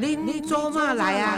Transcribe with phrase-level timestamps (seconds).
[0.00, 1.36] 恁做嘛来啊？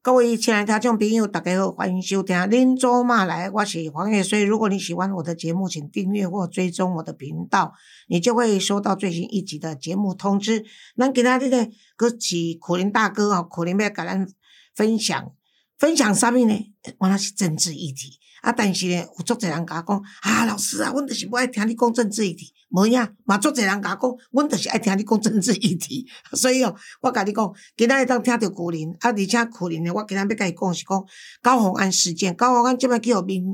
[0.00, 4.42] 各位亲爱的听众朋友，大家好，欢迎收听《恁做嘛来》，我是黄月水。
[4.42, 7.74] 如果你喜欢我的节目，请订阅或追踪我的频道，
[8.08, 10.64] 你就会收到最新一集的节目通知。
[10.96, 14.26] 咱今仔日呢，搁是苦林大哥哦，苦林要甲咱
[14.74, 15.32] 分享
[15.78, 16.72] 分享啥物呢？
[16.96, 22.54] 我那是政治议题啊，但是呢，有足侪人甲我讲啊，老师啊，阮就是不爱听你讲政治议题。
[22.70, 31.04] 无影，嘛足侪人甲我讲，阮就是爱听你讲政治议题， 所以哦，我甲你讲，今仔日当听着古林，啊，而且古林呢，我今仔要甲伊讲是讲
[31.42, 33.44] 高鸿安事件，高鸿安即摆叫民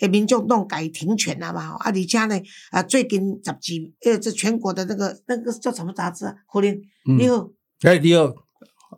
[0.00, 2.40] 诶民众弄改停权啊嘛，啊，而且呢，
[2.70, 6.34] 啊，最近十几，诶，这全国的那个那个叫什么杂志啊？
[6.46, 6.80] 苦林，
[7.18, 7.50] 你好，
[7.82, 8.32] 哎，你好。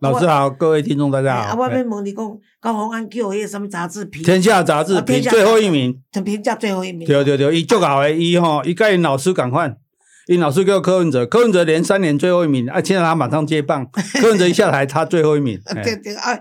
[0.01, 1.43] 老师好，各位听众大家好。
[1.43, 4.23] 啊，我要问你讲，高鸿安叫迄个什么杂志评？
[4.23, 7.07] 天下杂志评最后一名，评价最后一名。
[7.07, 9.77] 对对对，伊足好诶，伊吼，伊甲因老师共款，
[10.27, 13.87] 因老师叫柯文哲，柯文哲连三年最后一名，啊，现在他马上接棒，
[14.21, 15.61] 柯文哲一下台，他最后一名。
[15.85, 16.39] 对对啊，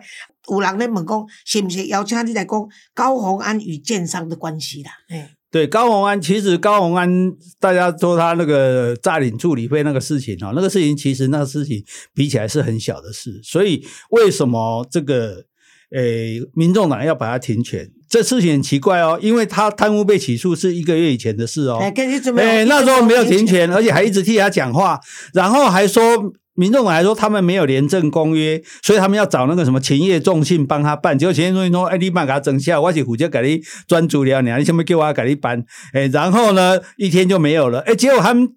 [0.49, 4.91] 有人咧问讲，是不是邀请你来讲高鸿安与建商的关系啦？
[5.09, 5.29] 哎。
[5.53, 15.43] 对高鸿安，其实高鸿安，大家说他那个诈领助理费那个事情哦，那个事情其实那个事情比起来是很小的事，所以为什么这个
[15.95, 17.87] 诶民众党要把他停权？
[18.09, 24.99] 这事情很奇怪哦，因为他贪污被起诉是一个月以前的事哦，哎，那时候没有停权，而且还一直替他讲话，
[25.35, 26.01] 然后还说。
[26.55, 31.17] 民众来说，他们没有廉政公约，所以他们要找那个什么勤业众信帮他办。
[31.17, 37.79] 结果勤业众信说：“哎，你办给他整下，我是负责给你专注了，你你什么给我给你办？”哎，然后呢，一天就没有了。
[37.81, 38.49] 哎，结果他们。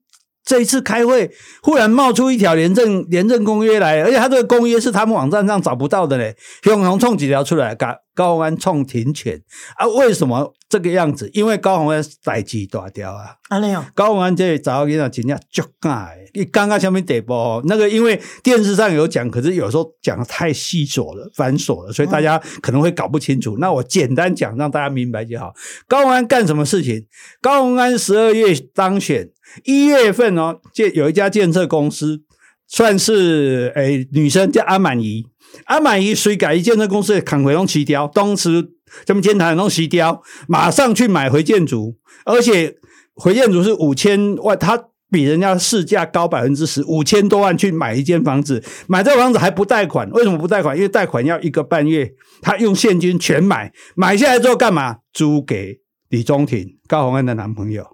[0.48, 1.28] 这一次开会，
[1.60, 6.36] 忽然冒出一条廉政廉政公约来，而且他这个公约是他们网站上找不到的嘞。
[6.66, 9.40] 永红冲几条出来，高高鸿安冲停权
[9.76, 9.86] 啊？
[9.86, 11.30] 为什么这个样子？
[11.34, 13.36] 因为高鸿安代志大条啊。
[13.50, 13.84] 啊，没有。
[13.94, 23.58] 高鸿安这早跟他讲，人家足干，你刚刚下面得播那个，因为电视上有讲，可是有时候讲的太细琐了、繁琐了，所以大家可能会搞不清楚。
[23.58, 25.52] 那我简单讲，让大家明白就好。
[25.86, 27.06] 高鸿安干什么事情？
[27.42, 29.28] 高鸿安十二月当选。
[29.64, 32.20] 一月份哦，建有一家建设公司，
[32.66, 35.24] 算是诶女生叫阿满怡，
[35.64, 38.70] 阿满一随改一建设公司砍回龙旗雕，当时
[39.04, 42.76] 这么天台弄旗雕，马上去买回建筑，而且
[43.14, 50.76] 回建筑是五千万，他比人家市价高百分之十，五千多万去买一间房子，买这房子还不贷款，为什么不贷款？
[50.76, 52.12] 因为贷款要一个半月，
[52.42, 54.96] 他用现金全买，买下来之后干嘛？
[55.12, 57.84] 租给李宗廷高洪安的男朋友。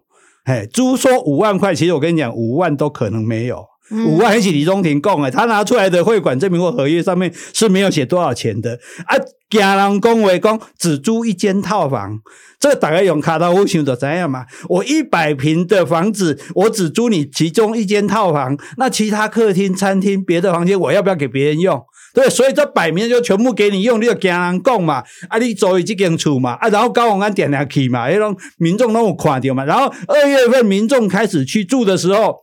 [0.44, 3.64] 哎，租说五万块，其实我跟你讲，五万都可能没有。
[3.92, 9.16] 五万还是李宗廷供哎，他拿出来的汇款证明或合约上面是没有写多少钱的啊。
[9.50, 12.18] 家人恭维讲只租一间套房，
[12.58, 14.46] 这大概用卡到户想就怎样嘛？
[14.66, 21.78] 我一百平的房子，我只租你其中一间套房，那其他客厅、餐厅、别的房间，我要不要给别人用？
[22.14, 29.66] 对，所以这摆明就全部给你用，你就惊人供嘛，啊，你租一间厝嘛，啊，然后高鸿安点下去嘛，那种民众都有看到嘛。
[29.66, 32.36] 然后二月份民众开始去住的时候，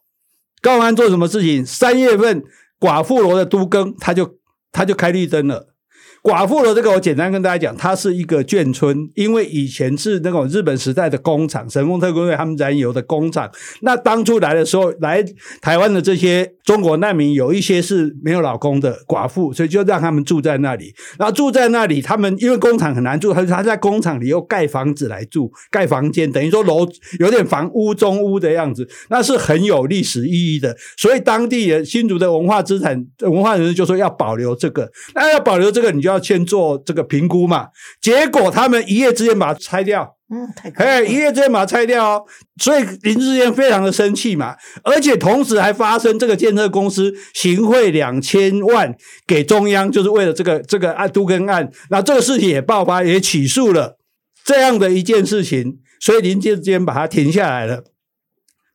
[0.62, 1.66] 高安做什么事情？
[1.66, 2.44] 三月份
[2.80, 4.38] 寡妇罗的都更，他就
[4.72, 5.74] 他就开绿灯了。
[6.22, 13.50] 寡妇楼这个，我简单跟大家讲，它是一个眷村，因为以前是那种日本时代的工厂，神风特工队他们燃油的工厂。
[13.82, 15.24] 那当初来的时候，来
[15.62, 20.94] 台湾的这些中国难民，有一些是没有老公的寡妇，所以就让他们住在那里。
[21.18, 26.86] 然后住在那里，他们因为工厂很难住，他他在工厂里又盖房子来住，盖房间，等于说楼
[27.20, 30.76] 有点房屋中屋的样子，那是很有历史意义的。
[30.98, 36.09] 所以当地人新竹的文化资产文化人士就说要保留这个，那要保留这个，你就。
[36.10, 37.70] 要先做这个评估嘛？
[38.02, 42.26] 结果他们一夜之间把它拆掉，嗯，太哎，一夜之间把它拆掉哦，
[42.62, 53.98] 所以林志坚非常的生气嘛，而且同时还发生这个建设公司行贿两千万给中央，就是为了这个这个案都跟案，那这个事情也爆发，也起诉了
[54.44, 57.84] 这样的一件事情，所以林志坚把它停下来了。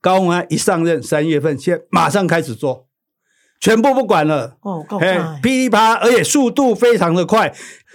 [0.00, 2.86] 高鸿安一上任三月份，先马上开始做。
[3.64, 7.50] 全部不管了，哦，哎，噼里啪，而且速度非常的快，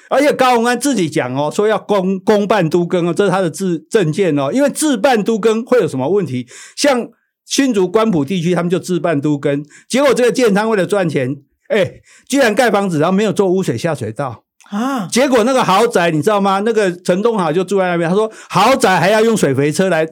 [0.09, 6.47] 而且高鸿安自己讲哦，说要公公办都更哦，这是他的自证件哦，因为自办都更会有什么问题？
[6.75, 7.09] 像
[7.45, 11.35] 新竹关埔地区，他们就自办都更，结果这个建商为了赚钱，
[11.67, 16.63] 哎，居然盖房子，然后没有做污水下水道啊，结果那个豪宅你知道吗？
[16.65, 20.07] 那个陈东豪就住在那边，他说豪宅还要用水肥车来。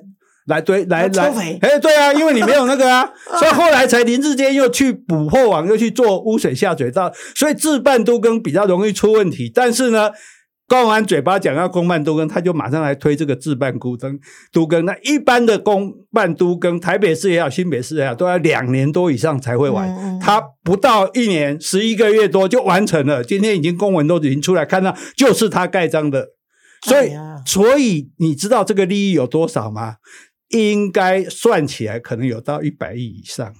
[0.48, 9.52] 来对来来，哎，对啊，因为你没有那个啊， 所以后来才林志坚又去捕获网，又去做污水下水道，所以自办都更比较容易出问题。
[9.54, 10.10] 但是呢，
[10.66, 14.20] 高永安嘴巴讲要公办都更，他就马上来推这个自办都更
[14.54, 14.86] 都更。
[14.86, 20.20] 那一般的公办都更，台北市也好，新北市也好，都要两年多以上才会完。
[20.22, 23.22] 他不到一年，十一个月多就完成了。
[23.22, 26.30] 今天已经公文都已经出来，看到就是他盖章的。
[26.86, 27.12] 所以
[27.44, 29.96] 所以你知道这个利益有多少吗？
[30.50, 33.54] 应该算起来可能有到一百亿以上。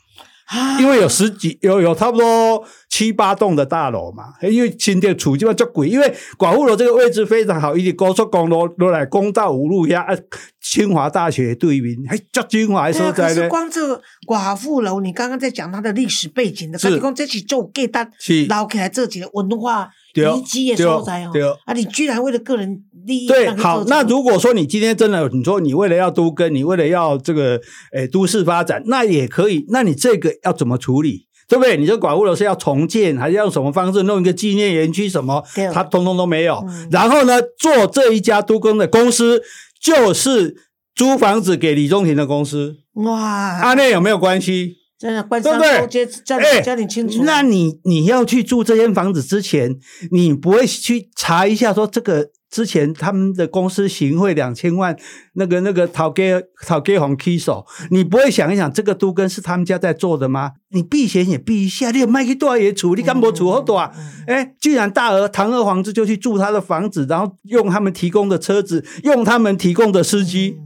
[0.48, 10.16] 啊因为有十几有有差不多七八栋的大楼嘛，因为新店处基本上就贵，因为广富楼这个位置非常好，一直高速公路落来公道五路呀，啊，
[10.62, 13.50] 清华大学对面，还足精华所在呢。
[13.50, 19.90] 光这个寡妇楼，你刚刚在讲它的历史背景的，是跟你讲这起做给单是捞起来这几个文化
[20.24, 27.60] 对遗迹的所在哦对对，啊，你居然为了个人利益，对，好，那如果说你今天真的，你说你为了要都跟，你为了要这个
[27.94, 29.66] 诶都市发展，那也可以。
[29.70, 31.28] 那你这个要怎么处理？
[31.50, 31.78] 对不对？
[31.78, 35.70] 你这寡妇楼是要重建，还是要用什么方式弄一个纪念园区什么对？
[35.72, 36.62] 它通通都没有。
[36.68, 39.42] 嗯然后呢，做这一家都更的公司
[39.82, 40.58] 就是
[40.94, 43.22] 租房子给李宗廷的公司，哇，
[43.62, 44.77] 阿内有没有关系？
[45.00, 47.24] 真的官商勾结，叫哎你叫你清楚。
[47.24, 49.78] 那你你要去住这间房子之前，
[50.12, 54.98] 你不会去查一下说这个之前他们的公司行贿两千万，
[55.34, 60.54] 那个那个讨给讨给红 K 手，你不会想一想这个都跟是他们家在做的吗？
[60.70, 63.92] 你避嫌也避一下，你有卖去多少也处，你干不处好多啊？
[64.26, 70.58] 哎，居然大儿堂而皇之就去住他的房子，然后用他们提供的车子，用他们提供的司机，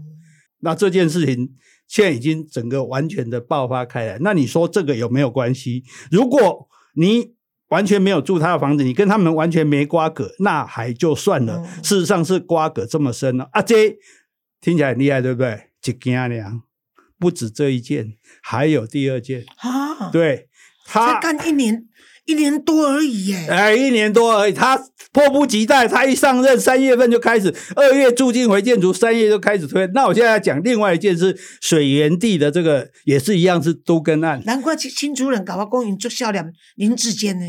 [0.62, 1.50] 那这件事情
[1.92, 4.18] 现在已经整个完全的爆发开来。
[4.22, 5.84] 那你说这个有没有关系？
[6.10, 7.34] 如果你
[7.68, 11.58] 完全没有住他的房子，你跟他们完全没瓜葛，那还就算了。
[11.58, 13.62] 嗯事实上是瓜葛这么深了啊！
[13.62, 13.98] 这
[14.62, 15.72] 听起来很厉害，对不对？
[15.84, 16.62] 一件两，
[17.20, 19.44] 不止这一件，还有第二件。
[19.58, 20.48] 啊，对
[20.86, 21.90] 他才干一年
[22.26, 23.48] 一年多而已耶。
[23.50, 24.78] 哎，一年多而已，他
[25.12, 29.88] 迫不及待，他一上任三月份就开始，二月住进回建筑，三月就开始推。
[29.94, 34.42] 那我现在讲另外一件是水源地的这个，也是一样是都跟案。
[34.46, 37.46] 难怪新新主人搞到公营做笑脸林志坚呢。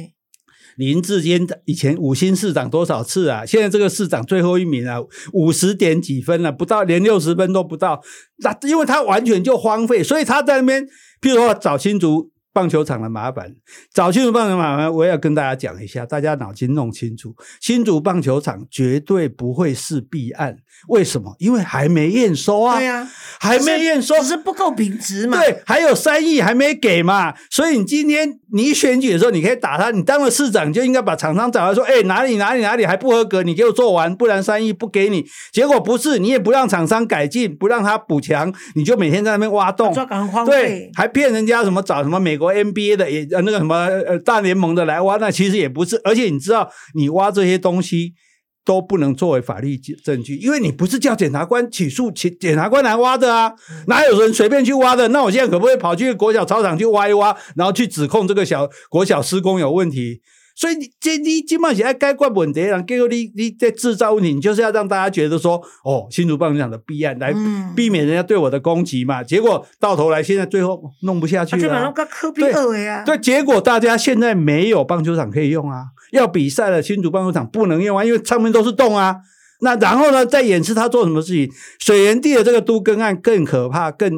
[0.77, 3.45] 林志坚以前五星市长多少次啊？
[3.45, 4.97] 现在这个市长最后一名啊，
[5.35, 8.01] 五十点几分了、不到，连六十分都不到。
[8.39, 10.85] 那因为他完全就荒废，所以他在那边，
[11.21, 13.57] 譬如说找新竹棒球场的麻烦，
[13.93, 20.59] 找新竹棒球场麻烦，我也要跟大家讲一下，大家脑筋弄清楚，新竹棒球场绝对不会是弊案。
[20.89, 21.35] 为什么？
[21.39, 23.09] 因为还没验收啊，对呀，
[23.41, 25.39] 还没验收，只是不够品质嘛。
[25.39, 29.91] 对，还有三亿还没给嘛，所以你今天你一选举的时候，你可以打他。
[29.91, 35.25] 你当了市长，你就应该把厂商找来说，哎，哪里哪里哪里还不合格，你给我做完，不然三亿不给你。
[35.53, 39.93] 结果不是，你也不让厂商改进，不让他补强，你就每天在那边挖洞。
[39.95, 40.91] 抓赶荒对废，。
[40.95, 46.01] 还骗人家什么找什么美国 NBA 的也呃那个什么呃大联盟的来挖，那其实也不是。
[46.05, 48.15] 而且你知道，你挖这些东西
[48.65, 53.53] 都不能作为法律证据，因为你不是叫检察官起诉检检察官来挖的啊，
[53.87, 55.09] 哪有人随便去挖的？
[55.09, 60.21] 那我现在可不可以跑去国小操场去挖一挖，然后去指控这个小国小施工有问题？
[60.55, 69.23] 所以你这你基本上该怪问题，然后结果你你在制造问题，你就是要让大家觉得说，哦，新竹棒球场的弊案来嗯避免人家对我的攻击嘛。
[69.23, 73.03] 结果到头来，现在最后弄不下去了啊、本都跟科比二的啊。
[73.05, 79.17] 对，结果大家现在没有棒球场可以用啊，要比赛了，新竹棒球场不能用啊，因为上面都是洞啊。
[79.61, 81.49] 那然后呢，再演示他做什么事情？
[81.79, 84.11] 水源地的这个都更案更可怕，更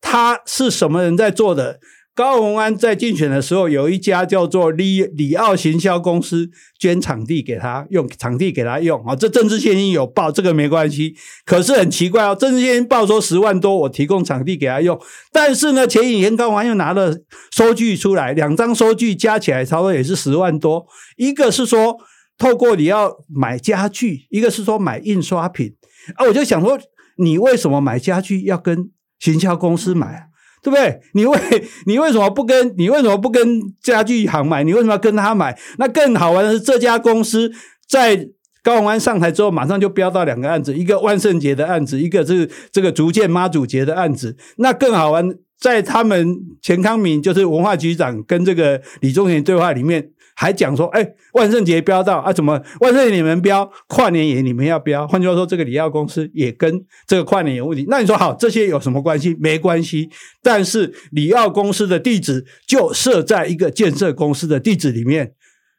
[0.00, 1.80] 他是什么人在做的？
[2.20, 9.16] 高鸿安在竞选的时候，有一家叫做里里奥行销公司捐场地给他用，场地给他用啊。
[9.16, 11.14] 这政治现金有报，这个没关系。
[11.46, 15.00] 可是很奇怪哦，政治现金报说十万多，我提供场地给他用，
[15.32, 17.16] 但是呢，前几天高鸿安又拿了
[17.50, 20.84] 收据出来，两张收据加起来差不多也是十万多。
[21.16, 21.96] 一个是说
[22.36, 25.74] 透过你要买家具，一个是说买印刷品
[26.16, 26.26] 啊。
[26.26, 26.78] 我就想说，
[27.16, 30.24] 你为什么买家具要跟行销公司买啊？
[30.62, 31.00] 对不对？
[31.14, 31.38] 你为
[31.86, 34.62] 你为什么不跟你为什么不跟家具行买？
[34.62, 35.58] 你为什么要跟他买？
[35.78, 37.50] 那更好玩的是，这家公司
[37.88, 38.28] 在
[38.62, 44.36] 高鸿安上台之后，马上就飙到两个案子，一个万圣节的案子，一个是 这个逐渐妈祖节的案子。
[44.56, 55.06] 那更好玩，在他们钱康明就是文化局长跟这个李宗贤对话里面，还讲说，哎，万圣节标到啊，怎么万圣节你们标，跨年也你们要标？
[55.06, 57.84] 换句话说，这个李奥公司也跟这个跨年有问题。
[57.90, 59.36] 那你说好，这些有什么关系？
[59.38, 60.08] 没关系。
[60.42, 65.34] 但是李奥公司的地址就设在一个建设公司的地址里面。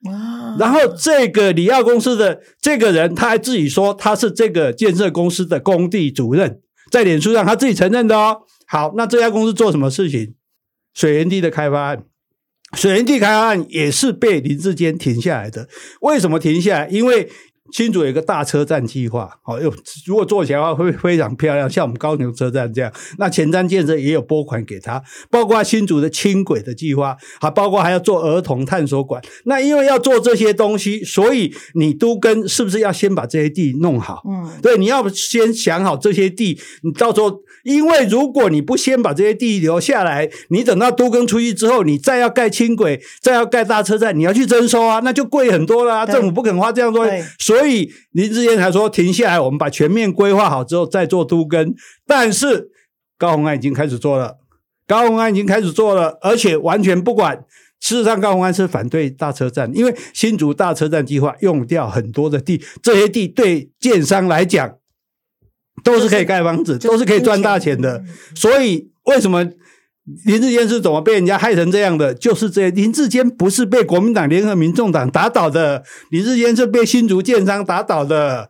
[0.07, 6.59] 啊，然后这个里奥公司的这个人，他还自己说他是这个建设公司的工地主任，
[6.91, 8.41] 在脸书上他自己承认的哦。
[8.67, 10.35] 好，那这家公司做什么事情？
[10.93, 12.03] 水源地的开发案，
[12.73, 15.67] 水源地开发案也是被林志坚停下来的。
[16.01, 16.87] 为什么停下来？
[16.87, 17.29] 因为
[17.71, 19.73] 新竹有一个大车站计划，好、哦，
[20.05, 22.91] 如果做起来的话会非常漂亮，像我们高雄车站这样。
[23.17, 29.21] 那前瞻建设也有拨款给他，包括新竹的轻轨的计划，还包括还要做儿童探索馆。
[29.45, 34.21] 那因为要做这些东西，所以你都跟是不是要先把这些地弄好？
[34.27, 46.05] 嗯，对，你要先想好这些地，你到时候，因为如果你不先把这些地留下来，你等到都更出去之后，你再要盖轻轨，再要盖大车站，你要去征收啊，那就贵很多了、啊。
[46.05, 47.23] 政府不肯花这样多对，
[47.61, 51.75] 所以林志坚才说停下来，我们把全面规划好之后再做都跟。
[52.07, 52.71] 但是
[53.19, 54.39] 高鸿安已经开始做了，
[54.87, 57.45] 高鸿安已经开始做了，而且完全不管。
[57.79, 64.75] 事实上，高鸿安是反对大车站，因为新竹大车站计划用掉很多的地，这些地对建商来讲
[65.83, 67.97] 都是可以盖房子，就是都是可以赚大钱的。
[67.99, 69.43] 嗯所以为什么
[70.25, 72.13] 林志坚是怎么被人家害成这样的？
[72.13, 78.49] 就是这些林志坚不是被国民党联合民众党打倒的，林志坚是被新竹建商打倒的。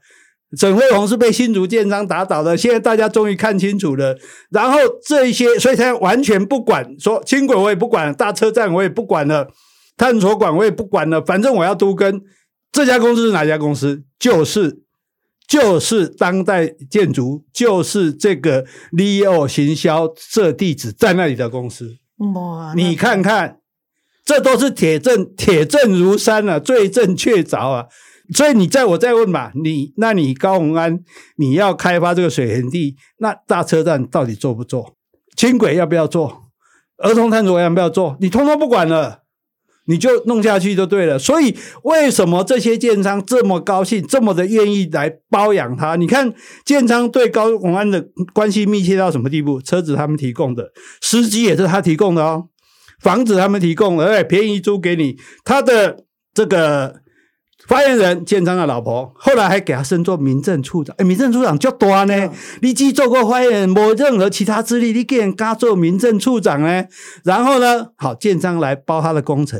[0.59, 4.17] 沈惠宏是被新竹建商打倒的，现在大家终于看清楚了。
[4.49, 9.47] 然后这一些，所以他完全不管，说轻轨我也不管，大车站我也不管了，
[9.95, 12.21] 探索馆我也不管了，反正我要都跟
[12.69, 14.03] 这家公司是哪家公司？
[14.19, 14.80] 就是
[15.51, 21.97] 就是当代建筑，就是这个 Leo 行销设地址在那里的公司。
[22.33, 23.59] 哇，你看看，
[24.23, 27.87] 这都是铁证，铁证如山啊，罪证确凿啊。
[28.33, 31.01] 所以你再我再问嘛，你那你高鸿安
[31.35, 34.95] 你要开发这个水源地，那大车站到底做不做？
[35.35, 36.43] 轻轨要不要做？
[36.99, 38.15] 儿童探索要不要做？
[38.21, 39.20] 你通通不管了，
[39.85, 41.17] 你就弄下去就对了。
[41.17, 45.95] 所以为什么这些建商这么高兴，这么的愿意来包养他？
[45.95, 46.33] 你看
[46.65, 49.61] 建商对高鸿安的关系密切到什么地步？
[49.61, 50.71] 车子他们提供的，
[51.01, 52.45] 司机也是他提供的哦。
[52.99, 55.17] 房子他们提供的，哎，便宜租给你。
[55.43, 57.01] 他的这个
[57.67, 60.95] 发言人建章的老婆，后来还给他升做民政处长。
[60.97, 62.29] 哎，民政处长就多呢，
[62.61, 66.85] 你既做过发言人，没任何其他资历，你竟然敢做民政处长呢？
[67.23, 69.59] 然后呢，好，建章来包他的工程，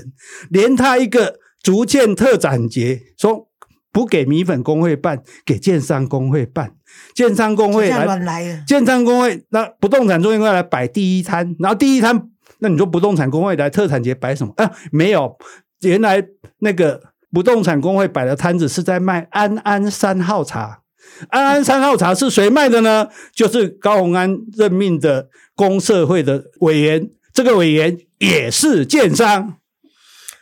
[0.49, 3.47] 连他一个竹建特展节，说
[3.93, 6.73] 不给米粉工会办，给建商工会办，
[7.13, 12.29] 建商工会来，建商工会那不动产中心会来摆第一摊，然后第一摊，
[12.59, 14.53] 那你说不动产工会来特产节摆什么？
[14.57, 15.37] 啊，没有，
[15.81, 16.23] 原来
[16.59, 17.01] 那个
[17.31, 20.81] 不动产工会摆的摊子是在卖安安三号茶。
[21.29, 23.07] 安安三号茶是谁卖的呢？
[23.33, 29.57] 就是高鸿安任命的公社会的委员，这个委员也是建商。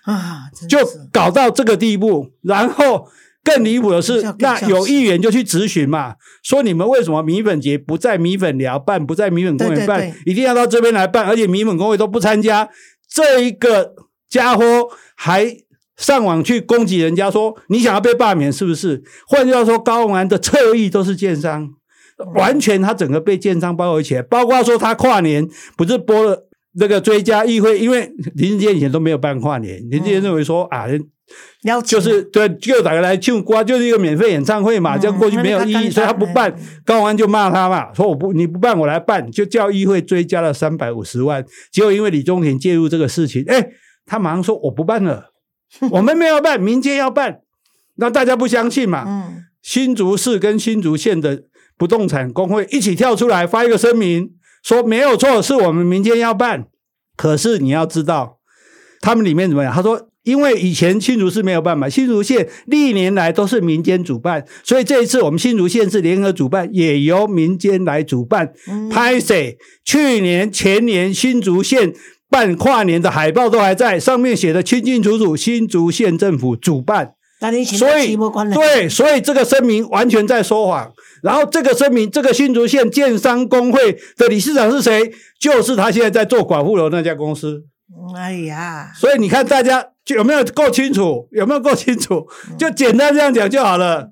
[0.04, 0.80] 啊，就
[1.12, 3.08] 搞到这个地步，然后
[3.44, 12.70] 更离谱的是，那有议员就去质询嘛，说你们为什么米粉节不在米粉寮办，不在米粉公园办，对对一定要到这边来办，而且米粉工会都不参加，
[13.08, 13.94] 这一个
[14.28, 14.64] 家伙
[15.16, 15.46] 还
[16.00, 19.04] 上网去攻击人家说你想要被罢免是不是？
[19.28, 21.70] 换句话说，高鸿安的侧翼都是建商。
[22.36, 30.86] 完全他整个被建商包围起来，包括说他跨年不是播了那个追加议会，因为林志坚以前都没有办跨年，林志坚认为说啊，
[31.86, 36.54] 就是对，就打个来唱歌，就是一个免费演唱会嘛，嗯这样过去没有意义，所以他不办。
[36.84, 41.46] 高鸿安就骂他嘛，说我不你不办我来办，就叫议会追加了三百五十万。
[41.72, 43.66] 结果因为李宗廷介入这个事情，哎，
[44.06, 45.29] 他马上说我不办了，
[45.92, 47.42] 我们没有办，民间要办，
[47.96, 49.04] 那大家不相信嘛。
[49.08, 51.44] 嗯，新竹市跟新竹县的
[51.78, 54.32] 不动产工会一起跳出来发一个声明，
[54.64, 56.68] 说没有错，是我们民间要办。
[57.16, 58.38] 可是你要知道，
[59.02, 59.74] 他们里面怎么样？
[59.74, 68.54] 他说，因为以前新竹市没有办嘛，新竹县历年来都是民间主办，所以这一次我们新竹县是联合主办，也由民间来主办。
[68.68, 69.58] 嗯拍谁？
[69.84, 71.94] 去年、前年新竹县
[72.30, 77.14] 办跨年的海报都还在，上面写的清清楚楚，新竹县政府主办。
[77.66, 78.18] 所以
[78.54, 80.92] 对，所以这个声明完全在说谎。
[81.24, 85.10] 然后这个声明，这个新竹县建商工会的理事长是谁？
[85.40, 87.64] 就是他现在在做寡妇楼那家公司。
[87.90, 91.30] 嗯哎呀，所以你看大家就有没有够清楚？
[91.32, 92.28] 有没有够清楚？
[92.58, 94.10] 就简单这样讲就好了。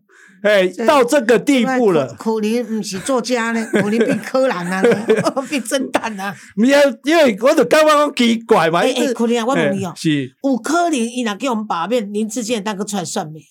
[0.47, 4.81] 哎，到这个地步了，可可能不是作家呢， 可能变柯南啊，
[5.49, 6.33] 变侦探啊。
[6.55, 13.41] 因为因为我就刚刚讲奇怪嘛，哎哎，可能啊，我问你哦，哎是有可能伊若叫我们把面林志坚当个出来算命，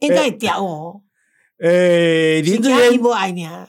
[0.00, 1.00] 应该会调哦。
[1.60, 2.92] 诶，林志坚。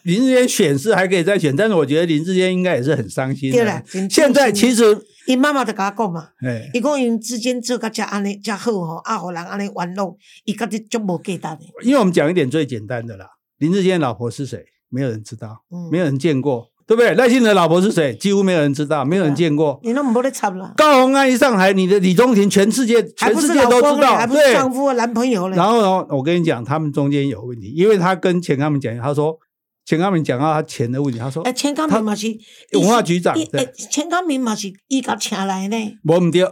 [0.04, 3.58] 林志坚选是还可以再选，但是我觉得林志坚应该也是很伤心的。
[3.58, 4.84] 对了现在其实，
[5.28, 10.16] 你妈妈就甲我讲嘛，哎，伊讲因之间做甲遮安尼遮好吼，啊，互人安尼玩弄，
[10.46, 11.84] 伊家己足无价值的。
[11.84, 13.28] 因为我们讲一点最简单的啦，
[13.58, 14.66] 林志坚的老婆是谁？
[14.90, 16.68] 没有人知道，嗯没有人见过。
[16.90, 17.14] 对不对？
[17.14, 18.16] 赖清德老婆是谁？
[18.16, 19.80] 几乎没有人知道，没有人见过。
[19.84, 25.56] 你那么在插了，高鸿安一上台，你的李宗廷全世界全世界都知道，还不是丈夫男朋友嘞。
[25.56, 29.38] 然后呢，我跟你讲，他们中间有问题，因为他跟钱康明讲，他说
[29.86, 32.28] 钱康明讲到他钱的问题，他说，哎，钱康明嘛是
[32.74, 35.78] 文化局长，哎，钱康明嘛是伊甲请来呢。
[36.08, 36.44] 我唔对，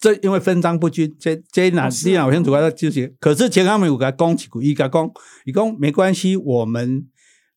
[0.00, 5.08] 这因为分赃不均，这这哪这哪我先主要就是，可是钱康明有甲讲几句，伊甲讲，
[5.44, 7.06] 伊讲没关系，我们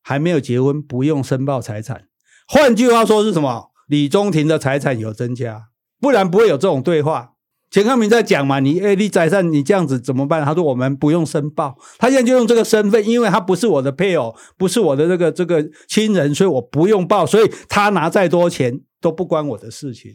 [0.04, 2.04] 还没有结婚，不用申报财产。
[2.48, 3.72] 换句话说是什么？
[3.88, 5.68] 李宗廷的财产有增加，
[6.02, 7.34] 不然不会有这种对话。
[7.70, 10.44] 钱康明在讲嘛，你哎，你财产你这样子怎么办？
[10.44, 20.12] 他说我们不用申报，他现在就用这个身份，因为他不是我的配偶，不是我的这个这个亲人，所以我不用报，所以他拿再多钱都不关我的事情。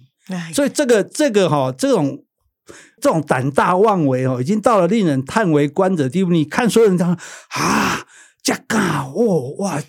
[0.55, 2.25] 所以这个这个哈，这种
[3.01, 6.31] 这种胆大妄为哦，已经到了令人叹为观止的地步。
[6.31, 8.07] 你看所有人讲啊。
[8.43, 9.81] 加嘎哦哇，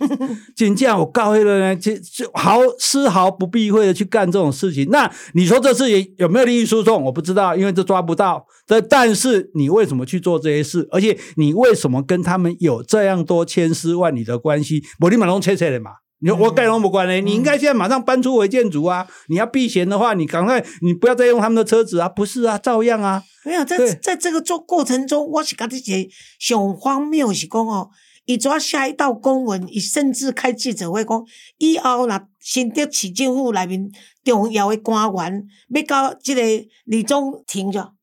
[0.56, 4.88] 金价我告黑了呢，就就毫丝毫不避讳的去干这种事情。
[4.92, 7.04] 那你说这事情有没有利益输送？
[7.04, 8.46] 我不知道，因为这抓不到。
[8.68, 10.88] 但但是你为什么去做这些事？
[10.92, 14.84] 而且你为什么跟他们有这样多千丝万缕的关系？
[15.00, 15.92] 我立马弄切切的嘛！
[16.20, 17.20] 你说我盖龙不关呢？
[17.22, 19.08] 你应该现在马上搬出违建筑啊！
[19.30, 22.08] 你要避嫌的话，你赶快你不要再用他们的车子啊！
[22.08, 23.24] 不是啊，照样啊。
[23.44, 26.08] 没有在在这个做过程中，我是觉得些
[26.40, 27.90] 想荒谬是讲哦。
[28.26, 29.66] 伊怎下一道公文？
[29.68, 31.26] 伊甚至开记者会讲，
[31.58, 33.92] 以后若新竹市政府内面
[34.24, 36.42] 重要的官员要到即个
[36.86, 37.94] 李宗廷着，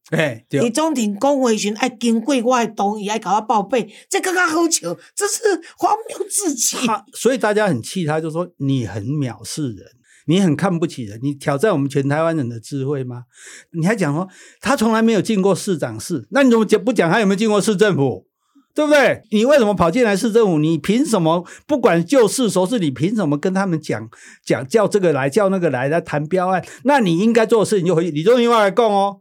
[0.50, 6.76] 李宗廷讲话时，爱经过我的同意，爱甲我报备，这更加好笑，这是荒谬至极。
[7.14, 9.86] 所以大家很气他，就说你很藐视人，
[10.26, 13.24] 你很看不起人，你挑战我们全台湾人的智慧吗？
[13.72, 14.28] 你还讲说
[14.60, 18.26] 他从来没有进过市长室，那你怎么讲不讲他有没有进过市政府？
[18.74, 19.22] 对不对？
[19.30, 20.58] 你为什么跑进来市政府？
[20.58, 22.78] 你凭什么不管旧事熟事？
[22.78, 24.08] 你凭什么跟他们讲
[24.44, 26.64] 讲叫这个来叫那个来来谈标案？
[26.84, 28.10] 那你应该做的事情就回去。
[28.10, 29.20] 你就另外来讲哦，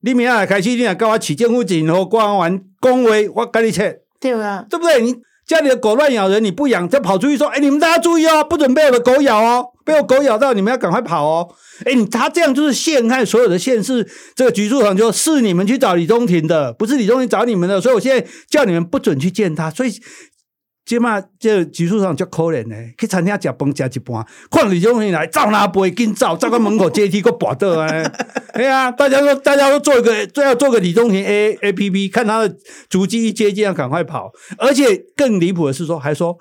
[0.00, 5.00] 你明仔开始你来跟我起建户警和公安完恭维，我跟你切，对啊，对不对？
[5.02, 5.14] 你。
[5.48, 11.48] 家里的狗乱咬人，你不养，再跑出去说：“哎，你们大家注意哦，不准被我的狗咬哦，被我狗咬到，你们要赶快跑哦。”
[11.86, 19.92] 哎，他这样就是陷害所有的县市这个局处长，就是你们去找李宗廷的，不是李宗廷找你们的，所以我现在叫你们不准去见他，所以。
[20.88, 22.74] 即嘛，这技术上足可怜呢。
[22.96, 27.86] 去餐厅食饭食一半，看李宗廷来，走哪杯紧走，走到门口阶梯，个跋倒啊！
[28.56, 32.56] 哎呀，大家都，大家都做一个，最要做个李宗廷 A A P P，看他的
[32.88, 34.32] 足迹一接近，要赶快跑。
[34.56, 36.38] 而且更离谱的是说，还说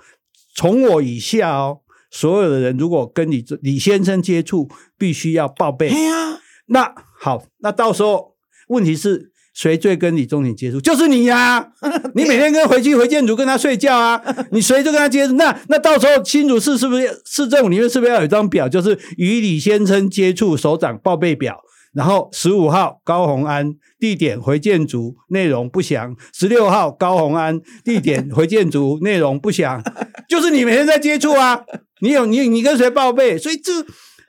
[0.55, 5.89] 从我以下哦，所有的人如果跟李李先生接触，必须要报备。
[5.89, 8.35] 哎呀，那好，那到时候
[8.69, 9.33] 问题是。
[9.57, 10.79] 谁最跟李宗廷接触？
[10.79, 11.67] 就是你呀！
[12.13, 14.21] 你每天跟回去回建筑跟他睡觉啊！
[14.53, 15.33] 你谁就跟他接触？
[15.33, 21.59] 那那到时候新竹市是不是市政府里面是不是要有一张表，就是与李先生接触首长报备表？
[21.95, 29.81] 然后十五号高鸿安地点回建筑内容不详，十六号高鸿安地点回建筑内容不详，
[30.29, 31.61] 就是你每天在接触啊！
[32.01, 33.35] 你有你你跟谁报备？
[33.39, 33.71] 所以这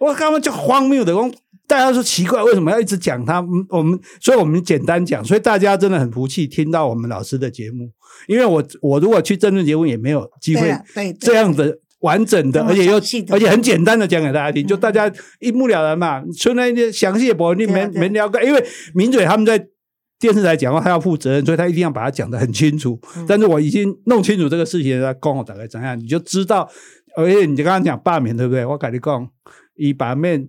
[0.01, 1.31] 我刚刚就荒谬的讲。
[1.69, 3.45] 大家说奇怪，为什么要一直讲他？
[3.69, 7.91] 我们所以我们简单讲，所以大家真的很服气，听到我们老师的节目。
[8.27, 10.75] 因为我我如果去争论节目，也没有机会
[11.21, 16.25] 这样的完整的，而且又而且很简单的讲给大家听，就大家一目了然嘛。
[16.39, 19.63] 除了一些详细的部分，你没没聊过，因为名嘴他们在
[20.19, 22.99] 电视台讲话，他要负责任，所以他一定要把它讲得很清楚。
[23.27, 26.67] 但是我已经弄清楚这个事情，他跟我大概怎样，你就知道。
[27.15, 28.65] 而且你刚刚讲罢免，对不对？
[28.65, 29.29] 我跟你讲，
[29.77, 30.49] 以罢免。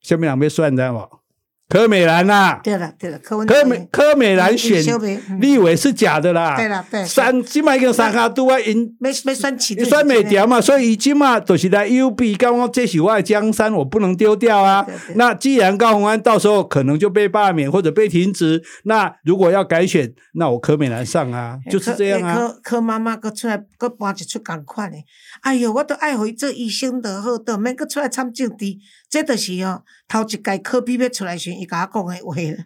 [0.00, 1.06] 下面两边算的嘛？
[1.70, 4.82] 柯美兰呐，对了对了，柯柯美柯美兰选
[5.38, 14.86] 立委是假的啦，对了对，三起码一个三下都啊，因没没算起，算没掉嘛，所以已经嘛，就是来 U B，刚刚这是我的江山，我不能丢掉啊。
[15.16, 22.34] 那既然高鸿安到时候可能就被罢免或者被停职，那如果要改选，那我柯美兰上啊，就是这样啊。
[22.34, 24.96] 柯柯妈妈搁出来搁搬一出共款的，
[25.42, 28.64] 哎呦，我都爱回做医生的好，都免搁出来参政治，
[29.08, 29.82] 这就是哦。
[30.06, 32.64] 头一届科比要出来时，伊甲我讲的话啦。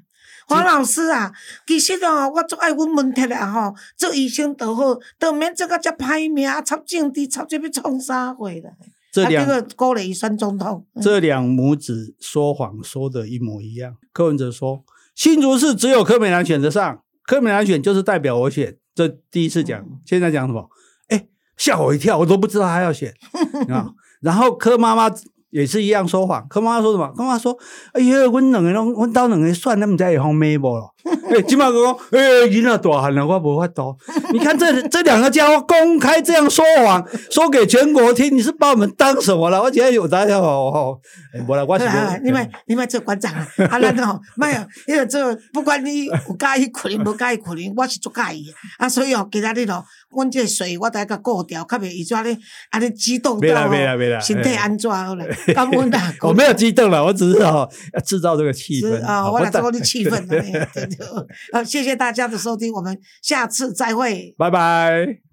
[0.49, 1.33] 黄老师啊，
[1.67, 8.71] 其实哦，我足爱阮文铁啊吼，做医生都好，都免做甲遮歹命，插政治插这要创啥货啦？
[9.13, 13.97] 这两个鼓励选总统，这两母子说谎说的一模一样。
[14.13, 18.77] 柯文哲说，新竹市只有柯美兰选得上，柯美兰选就是代表我选。
[18.95, 20.69] 这第一次讲，现在讲什么？
[21.09, 23.15] 哎，吓我一跳，我都不知道他要选
[23.71, 23.93] 啊。
[24.21, 25.09] 然后柯妈妈。
[25.53, 27.07] 也是一样说谎，跟妈妈说什么？
[27.15, 27.57] 跟妈妈说
[27.93, 30.95] ：“哎呀，我两个拢，阮兜两个算，他们在会方美无咯？
[31.29, 33.95] 哎，金马哥讲，哎，囡仔大汉了，我无法度。
[34.33, 39.63] 你看这这两个家伙公开这样说谎，说给全国听，你是把我们当什么了？
[39.63, 40.99] 我觉得有大家哦，
[41.47, 41.85] 无啦，我是
[42.25, 52.37] 你们你们做馆长啊， 啊，咱吼，没有，因为这不管你有介意可能，无介意可能，我是足介意啊，所以哦，今仔日哦，阮这水我得甲顾掉，较袂伊怎咧
[52.71, 53.71] 安尼激动到
[54.21, 55.25] 身体安怎好了？
[55.55, 57.69] 感恩啦，我 没有激动了，我只是哦
[58.05, 60.13] 制造这个气氛啊，我来做你气氛。
[61.53, 65.32] 好，谢谢大家的收听，我们下次再会，拜拜。